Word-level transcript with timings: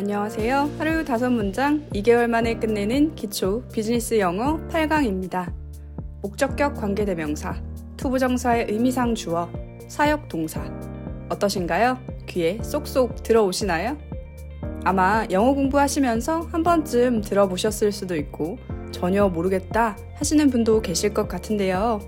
안녕하세요. 0.00 0.70
하루 0.78 1.04
다섯 1.04 1.28
문장 1.28 1.86
2개월 1.90 2.26
만에 2.26 2.54
끝내는 2.54 3.14
기초 3.16 3.62
비즈니스 3.70 4.18
영어 4.18 4.56
8강입니다. 4.68 5.52
목적격 6.22 6.74
관계대명사, 6.74 7.60
투부정사의 7.98 8.68
의미상 8.70 9.14
주어, 9.14 9.50
사역 9.88 10.26
동사. 10.30 10.64
어떠신가요? 11.28 11.98
귀에 12.26 12.62
쏙쏙 12.62 13.22
들어오시나요? 13.22 13.98
아마 14.84 15.26
영어 15.30 15.52
공부하시면서 15.52 16.48
한 16.50 16.62
번쯤 16.62 17.20
들어보셨을 17.20 17.92
수도 17.92 18.16
있고 18.16 18.56
전혀 18.92 19.28
모르겠다 19.28 19.98
하시는 20.14 20.48
분도 20.48 20.80
계실 20.80 21.12
것 21.12 21.28
같은데요. 21.28 22.00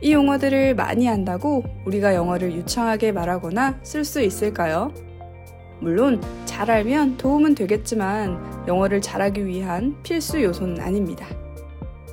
이 0.00 0.14
용어들을 0.14 0.74
많이 0.74 1.06
한다고 1.06 1.64
우리가 1.84 2.14
영어를 2.14 2.54
유창하게 2.54 3.12
말하거나 3.12 3.80
쓸 3.82 4.06
수 4.06 4.22
있을까요? 4.22 4.90
물론 5.80 6.20
잘 6.44 6.70
알면 6.70 7.16
도움은 7.18 7.54
되겠지만 7.54 8.64
영어를 8.66 9.00
잘하기 9.00 9.44
위한 9.46 9.96
필수 10.02 10.42
요소는 10.42 10.80
아닙니다. 10.80 11.26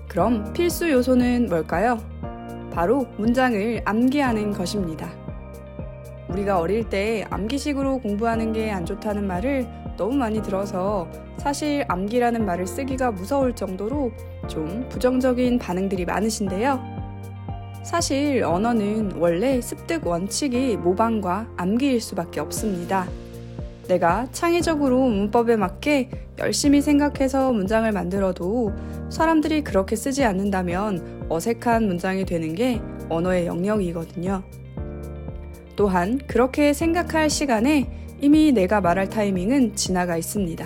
그럼 0.08 0.52
필수 0.54 0.90
요소는 0.92 1.48
뭘까요? 1.50 1.98
바로 2.72 3.08
문장을 3.18 3.82
암기하는 3.86 4.52
것입니다. 4.52 5.10
우리가 6.30 6.60
어릴 6.60 6.90
때 6.90 7.26
암기식으로 7.30 8.00
공부하는 8.00 8.54
게 8.54 8.72
안 8.72 8.86
좋다는 8.86 9.28
말을 9.28 9.68
너무 9.98 10.16
많이 10.16 10.42
들어서 10.42 11.08
사실 11.38 11.86
암기라는 11.88 12.46
말을 12.46 12.66
쓰기가 12.66 13.12
무서울 13.12 13.54
정도로 13.54 14.12
좀 14.48 14.88
부정적인 14.90 15.60
반응들이 15.60 16.06
많으신데요. 16.06 16.80
사실 17.84 18.44
언어는 18.44 19.14
원래 19.18 19.62
습득 19.62 20.08
원칙이 20.08 20.78
모방과 20.78 21.48
암기일 21.58 22.02
수밖에 22.02 22.40
없습니다. 22.40 23.08
내가 23.88 24.28
창의적으로 24.32 25.00
문법에 25.08 25.56
맞게 25.56 26.10
열심히 26.40 26.82
생각해서 26.82 27.52
문장을 27.52 27.92
만들어도 27.92 28.74
사람들이 29.10 29.64
그렇게 29.64 29.96
쓰지 29.96 30.24
않는다면 30.24 31.28
어색한 31.30 31.86
문장이 31.88 32.26
되는 32.26 32.56
게 32.56 32.82
언어의 33.10 33.46
영역이거든요. 33.46 34.44
또한 35.76 36.20
그렇게 36.28 36.74
생각할 36.74 37.30
시간에 37.30 37.90
이미 38.22 38.52
내가 38.52 38.80
말할 38.80 39.10
타이밍은 39.10 39.76
지나가 39.76 40.18
있습니다. 40.18 40.66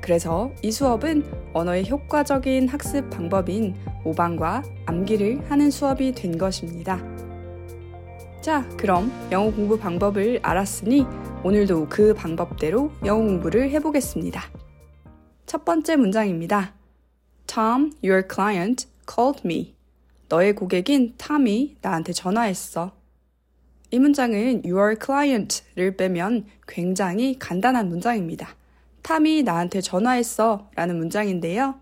그래서 0.00 0.52
이 0.62 0.70
수업은 0.70 1.24
언어의 1.54 1.88
효과적인 1.88 2.68
학습 2.68 3.08
방법인 3.10 3.74
모방과 4.04 4.62
암기를 4.86 5.50
하는 5.50 5.70
수업이 5.70 6.12
된 6.12 6.36
것입니다. 6.36 7.02
자, 8.42 8.68
그럼 8.76 9.10
영어 9.32 9.50
공부 9.50 9.78
방법을 9.78 10.40
알았으니 10.42 11.06
오늘도 11.44 11.88
그 11.90 12.14
방법대로 12.14 12.90
영어 13.04 13.22
공부를 13.22 13.68
해보겠습니다. 13.68 14.50
첫 15.44 15.62
번째 15.66 15.96
문장입니다. 15.96 16.72
Tom, 17.46 17.92
your 18.02 18.26
client, 18.26 18.88
called 19.06 19.42
me. 19.44 19.74
너의 20.30 20.54
고객인 20.54 21.12
탐이 21.18 21.76
나한테 21.82 22.14
전화했어. 22.14 22.92
이 23.90 23.98
문장은 23.98 24.62
your 24.64 24.96
client를 24.98 25.98
빼면 25.98 26.46
굉장히 26.66 27.38
간단한 27.38 27.90
문장입니다. 27.90 28.48
탐이 29.02 29.42
나한테 29.42 29.82
전화했어 29.82 30.70
라는 30.74 30.96
문장인데요. 30.96 31.74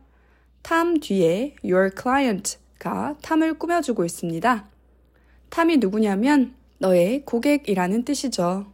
탐 0.62 0.98
뒤에 0.98 1.54
your 1.62 1.92
client가 1.96 3.14
탐을 3.22 3.60
꾸며주고 3.60 4.04
있습니다. 4.04 4.68
탐이 5.50 5.76
누구냐면 5.76 6.52
너의 6.78 7.24
고객이라는 7.24 8.04
뜻이죠. 8.04 8.66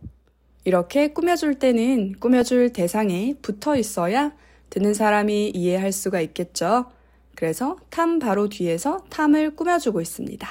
이렇게 0.64 1.12
꾸며줄 1.12 1.58
때는 1.58 2.14
꾸며줄 2.20 2.72
대상에 2.72 3.34
붙어 3.40 3.76
있어야 3.76 4.32
듣는 4.70 4.94
사람이 4.94 5.50
이해할 5.54 5.92
수가 5.92 6.20
있겠죠. 6.20 6.90
그래서 7.34 7.76
탐 7.88 8.18
바로 8.18 8.48
뒤에서 8.48 9.04
탐을 9.10 9.56
꾸며주고 9.56 10.00
있습니다. 10.00 10.48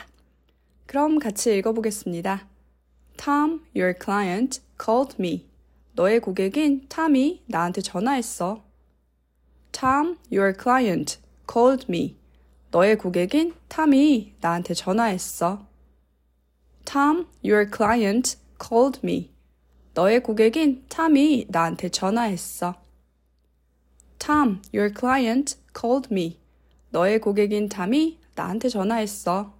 그럼 0.86 1.20
같이 1.20 1.56
읽어보겠습니다. 1.58 2.48
Tom, 3.18 3.62
your 3.76 3.94
client, 4.02 4.62
called 4.82 5.16
me. 5.20 5.46
너의 5.94 6.20
고객인 6.20 6.86
탐이 6.88 7.44
나한테 7.48 7.82
전화했어. 7.82 8.64
Tom, 9.72 10.18
your 10.32 10.54
client, 10.58 11.20
called 11.52 11.86
me. 11.90 12.16
너의 12.72 12.98
고객인 12.98 13.54
탐이 13.68 14.36
나한테 14.40 14.74
전화했어. 14.74 15.68
Tom, 16.86 17.28
your 17.44 17.70
client, 17.70 18.38
called 18.62 19.02
me. 19.04 19.32
너의 19.98 20.22
고객인 20.22 20.86
탐이 20.90 21.48
나한테 21.50 21.90
전화했어. 21.90 22.76
Tom, 24.20 24.62
your 24.72 24.94
client, 24.96 25.58
called 25.76 26.10
me. 26.12 26.38
너의 26.92 27.20
고객인 27.20 27.68
탐이 27.68 28.20
나한테 28.36 28.70
전화했어. 28.70 29.56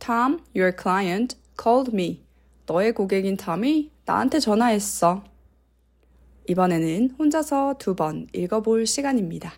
Tom, 0.00 0.40
your 0.56 0.74
client, 0.76 1.36
called 1.56 1.92
me. 1.94 2.24
너의 2.66 2.92
고객인 2.92 3.36
탐이 3.36 3.92
나한테 4.04 4.40
전화했어. 4.40 5.22
이번에는 6.48 7.12
혼자서 7.16 7.76
두 7.78 7.94
번 7.94 8.26
읽어볼 8.32 8.84
시간입니다. 8.84 9.52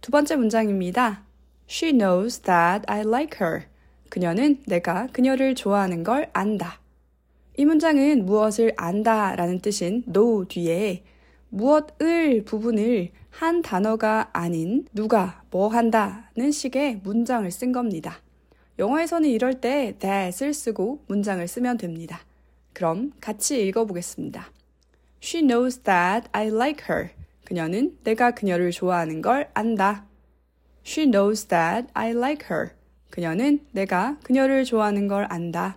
두 0.00 0.12
번째 0.12 0.36
문장입니다. 0.36 1.27
She 1.68 1.92
knows 1.92 2.40
that 2.40 2.84
I 2.86 3.00
like 3.00 3.38
her. 3.40 3.64
그녀는 4.08 4.62
내가 4.66 5.06
그녀를 5.12 5.54
좋아하는 5.54 6.02
걸 6.02 6.30
안다. 6.32 6.80
이 7.56 7.64
문장은 7.64 8.24
무엇을 8.24 8.72
안다 8.76 9.36
라는 9.36 9.58
뜻인 9.60 10.04
know 10.06 10.46
뒤에 10.48 11.02
무엇을 11.50 12.44
부분을 12.46 13.10
한 13.30 13.62
단어가 13.62 14.30
아닌 14.32 14.86
누가 14.92 15.42
뭐 15.50 15.68
한다는 15.68 16.50
식의 16.50 17.00
문장을 17.02 17.50
쓴 17.50 17.72
겁니다. 17.72 18.20
영어에서는 18.78 19.28
이럴 19.28 19.60
때 19.60 19.96
that을 19.98 20.54
쓰고 20.54 21.02
문장을 21.08 21.46
쓰면 21.46 21.78
됩니다. 21.78 22.20
그럼 22.72 23.12
같이 23.20 23.66
읽어보겠습니다. 23.66 24.50
She 25.22 25.46
knows 25.46 25.80
that 25.80 26.28
I 26.32 26.46
like 26.46 26.86
her. 26.88 27.10
그녀는 27.44 27.98
내가 28.04 28.30
그녀를 28.30 28.70
좋아하는 28.70 29.20
걸 29.20 29.50
안다. 29.54 30.06
She 30.88 31.04
knows 31.04 31.44
that 31.48 31.88
I 31.92 32.12
like 32.12 32.46
her. 32.50 32.70
그녀는 33.10 33.60
내가 33.72 34.16
그녀를 34.22 34.64
좋아하는 34.64 35.06
걸 35.06 35.26
안다. 35.28 35.76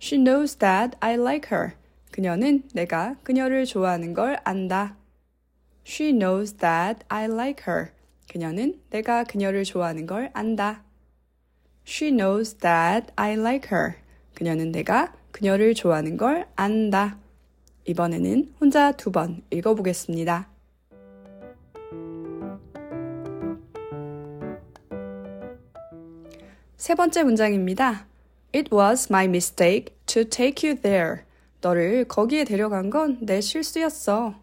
She 0.00 0.22
knows 0.22 0.56
that 0.58 0.96
I 1.00 1.14
like 1.14 1.48
her. 1.50 1.72
그녀는 2.12 2.62
내가 2.72 3.16
그녀를 3.24 3.64
좋아하는 3.64 4.14
걸 4.14 4.38
안다. 4.44 4.96
She 5.84 6.12
knows 6.12 6.54
that 6.58 7.04
I 7.08 7.24
like 7.24 7.64
her. 7.66 7.88
그녀는 8.30 8.80
내가 8.90 9.24
그녀를 9.24 9.64
좋아하는 9.64 10.06
걸 10.06 10.30
안다. 10.32 10.84
She 11.84 12.12
knows 12.12 12.54
that 12.58 13.12
I 13.16 13.32
like 13.32 13.68
her. 13.76 13.94
그녀는 14.36 14.70
내가 14.70 15.12
그녀를 15.32 15.74
좋아하는 15.74 16.16
걸 16.16 16.46
안다. 16.54 17.18
이번에는 17.86 18.54
혼자 18.60 18.92
두 18.92 19.10
번 19.10 19.42
읽어보겠습니다. 19.50 20.53
세 26.84 26.94
번째 26.94 27.22
문장입니다. 27.22 28.06
It 28.54 28.68
was 28.70 29.06
my 29.10 29.24
mistake 29.24 29.96
to 30.04 30.22
take 30.22 30.68
you 30.68 30.78
there. 30.78 31.22
너를 31.62 32.04
거기에 32.04 32.44
데려간 32.44 32.90
건 32.90 33.16
내 33.22 33.40
실수였어. 33.40 34.34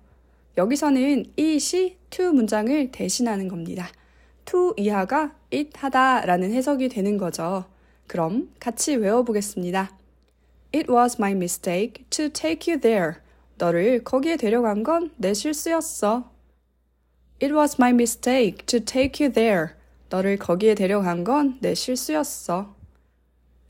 여기서는 0.57 1.33
it이 1.37 1.97
to 2.09 2.33
문장을 2.33 2.91
대신하는 2.91 3.47
겁니다. 3.47 3.91
to 4.45 4.73
이하가 4.75 5.35
it 5.53 5.69
하다 5.75 6.25
라는 6.25 6.51
해석이 6.51 6.89
되는 6.89 7.19
거죠. 7.19 7.65
그럼 8.07 8.49
같이 8.59 8.95
외워보겠습니다. 8.95 9.95
It 10.73 10.91
was 10.91 11.17
my 11.19 11.33
mistake 11.33 12.05
to 12.09 12.27
take 12.27 12.73
you 12.73 12.81
there. 12.81 13.17
너를 13.59 14.03
거기에 14.03 14.37
데려간 14.37 14.81
건 14.81 15.11
내 15.17 15.35
실수였어. 15.35 16.31
It 17.39 17.53
was 17.53 17.75
my 17.79 17.91
mistake 17.91 18.65
to 18.65 18.79
take 18.83 19.23
you 19.23 19.31
there. 19.31 19.79
너를 20.11 20.37
거기에 20.37 20.75
데려간 20.75 21.23
건 21.23 21.57
내 21.61 21.73
실수였어. 21.73 22.75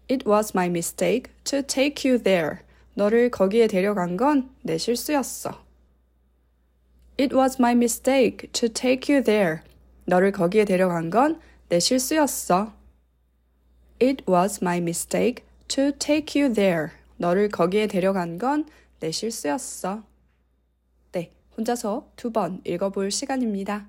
It 0.10 0.28
was 0.28 0.52
my 0.56 0.68
mistake 0.68 1.32
to 1.44 1.62
take 1.62 2.10
you 2.10 2.22
there. 2.22 2.58
너를 2.96 3.30
거기에 3.30 3.68
데려간 3.68 4.18
건 4.18 4.50
내 4.64 4.78
실수였어. 4.80 5.64
It 7.20 7.36
was 7.36 7.58
my 7.60 7.74
mistake 7.74 8.52
to 8.54 8.68
take 8.68 9.14
you 9.14 9.24
there. 9.24 9.60
너를 10.06 10.32
거기에 10.32 10.66
데려간 10.66 11.12
건 11.12 11.40
내 11.70 11.80
실수였어. 11.80 12.74
It 14.02 14.24
was 14.28 14.60
my 14.64 14.80
mistake 14.80 15.46
to 15.68 15.92
take 15.92 16.42
you 16.42 16.52
there. 16.52 16.88
너를 17.18 17.50
거기에 17.50 17.86
데려간 17.86 18.40
건 18.40 18.66
내 19.00 19.12
실수였어. 19.12 20.04
네, 21.12 21.32
혼자서 21.56 22.10
두 22.16 22.32
번 22.32 22.62
읽어볼 22.66 23.12
시간입니다. 23.12 23.88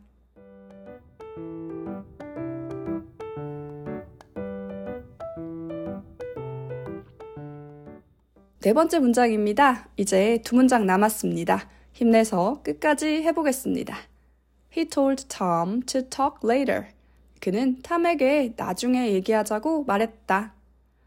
네 8.62 8.72
번째 8.74 9.00
문장입니다. 9.00 9.88
이제 9.96 10.38
두 10.44 10.54
문장 10.54 10.86
남았습니다. 10.86 11.68
힘내서 11.94 12.60
끝까지 12.62 13.24
해보겠습니다. 13.24 13.96
He 14.76 14.88
told 14.88 15.26
Tom 15.26 15.82
to 15.82 16.02
talk 16.02 16.36
later. 16.44 16.84
그는 17.40 17.82
탐에게 17.82 18.54
나중에 18.56 19.14
얘기하자고 19.14 19.82
말했다. 19.82 20.54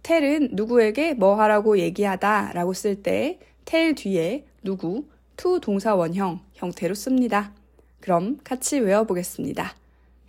텔은 0.04 0.50
누구에게 0.52 1.14
뭐 1.14 1.40
하라고 1.40 1.80
얘기하다 1.80 2.52
라고 2.52 2.74
쓸때텔 2.74 3.96
뒤에 3.96 4.44
누구, 4.62 5.06
to 5.38 5.62
동사 5.62 5.96
원형 5.96 6.42
형태로 6.56 6.94
씁니다. 6.94 7.54
그럼 8.02 8.38
같이 8.44 8.82
외워보겠습니다. 8.82 9.74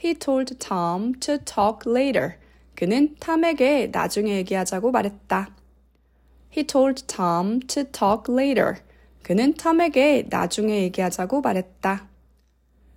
He 0.05 0.14
told 0.14 0.58
Tom 0.58 1.14
to 1.19 1.38
talk 1.38 1.90
later. 1.93 2.34
그는 2.76 3.17
탐에게 3.19 3.88
나중에 3.90 4.37
얘기하자고 4.37 4.93
말했다. 4.93 5.55
He 6.56 6.64
told 6.66 7.06
Tom 7.06 7.60
to 7.66 7.84
talk 7.84 8.32
later. 8.32 8.76
그는 9.22 9.54
탐에게 9.54 10.26
나중에 10.30 10.82
얘기하자고 10.84 11.40
말했다. 11.42 12.08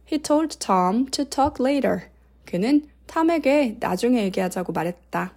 He 0.10 0.22
told 0.22 0.58
Tom 0.60 1.08
to 1.08 1.26
talk 1.26 1.56
later. 1.60 2.04
그는 2.46 2.88
탐에게 3.08 3.78
나중에 3.80 4.24
얘기하자고 4.24 4.72
말했다. 4.72 5.34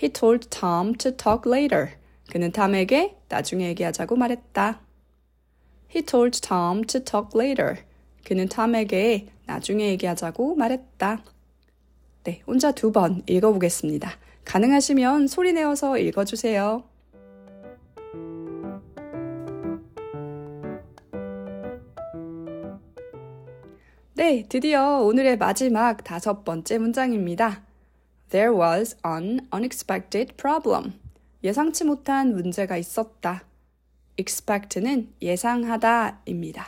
He 0.00 0.12
told 0.12 0.48
Tom 0.48 0.94
to 0.94 1.10
talk 1.16 1.50
later. 1.50 1.94
그는 2.30 2.52
탐에게 2.52 3.16
나중에 3.28 3.66
얘기하자고 3.68 4.14
말했다. 4.14 4.80
He 5.94 6.04
told 6.04 6.40
Tom 6.40 6.84
to 6.84 7.00
talk 7.02 7.30
later. 7.34 7.82
그는 8.24 8.48
탐에게 8.48 9.26
나중에 9.46 9.88
얘기하자고 9.88 10.54
말했다. 10.54 11.22
네, 12.24 12.42
혼자 12.46 12.72
두 12.72 12.92
번 12.92 13.22
읽어보겠습니다. 13.26 14.10
가능하시면 14.44 15.26
소리 15.26 15.52
내어서 15.54 15.98
읽어주세요. 15.98 16.84
네, 24.18 24.44
드디어 24.48 24.98
오늘의 25.02 25.38
마지막 25.38 26.02
다섯 26.02 26.44
번째 26.44 26.78
문장입니다. 26.78 27.62
There 28.30 28.52
was 28.52 28.96
an 29.06 29.46
unexpected 29.54 30.34
problem. 30.34 30.94
예상치 31.44 31.84
못한 31.84 32.34
문제가 32.34 32.76
있었다. 32.76 33.44
expect는 34.18 35.12
예상하다입니다. 35.22 36.66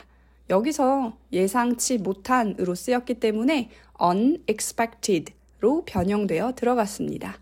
여기서 0.48 1.16
예상치 1.32 1.98
못한으로 1.98 2.76
쓰였기 2.76 3.14
때문에 3.14 3.68
unexpected로 4.00 5.82
변형되어 5.86 6.54
들어갔습니다. 6.54 7.36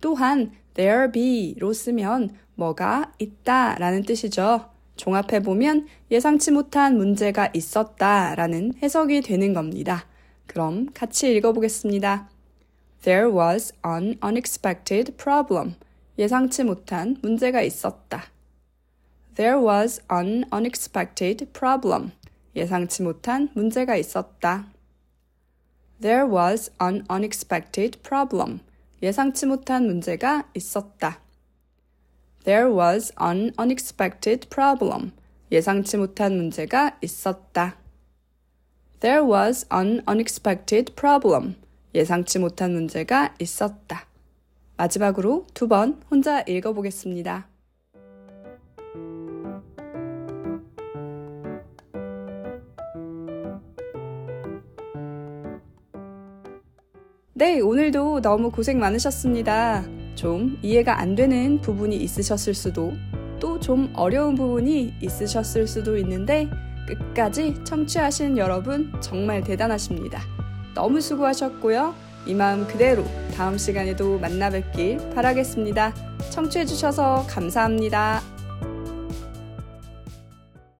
또한 0.00 0.52
there 0.72 1.12
be로 1.12 1.74
쓰면 1.74 2.30
뭐가 2.54 3.12
있다 3.18 3.74
라는 3.74 4.04
뜻이죠. 4.04 4.70
종합해보면 5.00 5.88
예상치 6.10 6.50
못한 6.50 6.96
문제가 6.98 7.50
있었다 7.54 8.34
라는 8.34 8.74
해석이 8.82 9.22
되는 9.22 9.54
겁니다. 9.54 10.04
그럼 10.46 10.88
같이 10.92 11.34
읽어보겠습니다. 11.34 12.28
There 13.02 13.30
was 13.32 13.72
an 13.84 14.18
unexpected 14.22 15.16
problem. 15.16 15.76
예상치 16.18 16.64
못한 16.64 17.16
문제가 17.22 17.62
있었다. 17.62 18.24
There 19.36 19.58
was 19.58 20.02
an 20.12 20.44
unexpected 20.52 21.46
problem. 21.52 22.12
예상치 22.54 23.02
못한 23.02 23.48
문제가 23.54 23.96
있었다. 23.96 24.66
There 26.02 26.26
was 26.30 26.70
an 26.82 27.06
unexpected 27.10 28.00
problem. 28.02 28.60
예상치 29.02 29.46
못한 29.46 29.86
문제가 29.86 30.44
있었다. 30.54 31.20
There 32.44 32.72
was 32.72 33.12
an 33.20 33.52
unexpected 33.58 34.48
problem. 34.48 35.12
예상치 35.52 35.96
못한 35.96 36.36
문제가 36.36 36.96
있었다. 37.02 37.76
There 39.00 39.24
was 39.24 39.66
an 39.72 40.02
unexpected 40.08 40.94
problem. 40.94 41.56
예상치 41.94 42.38
못한 42.38 42.72
문제가 42.72 43.34
있었다. 43.40 44.06
마지막으로 44.76 45.46
두 45.52 45.68
번 45.68 46.00
혼자 46.10 46.40
읽어보겠습니다. 46.42 47.46
네, 57.34 57.60
오늘도 57.60 58.20
너무 58.20 58.50
고생 58.50 58.78
많으셨습니다. 58.78 59.99
좀 60.20 60.58
이해가 60.60 61.00
안 61.00 61.14
되는 61.14 61.62
부분이 61.62 61.96
있으셨을 61.96 62.52
수도 62.52 62.92
또 63.40 63.58
좀 63.58 63.90
어려운 63.94 64.34
부분이 64.34 64.94
있으셨을 65.00 65.66
수도 65.66 65.96
있는데 65.96 66.48
끝까지 66.86 67.54
청취하신 67.64 68.36
여러분 68.36 68.92
정말 69.00 69.42
대단하십니다. 69.42 70.20
너무 70.74 71.00
수고하셨고요. 71.00 71.94
이 72.26 72.34
마음 72.34 72.66
그대로 72.66 73.02
다음 73.34 73.56
시간에도 73.56 74.18
만나 74.18 74.50
뵙길 74.50 74.98
바라겠습니다. 75.14 75.94
청취해주셔서 76.30 77.26
감사합니다. 77.26 78.39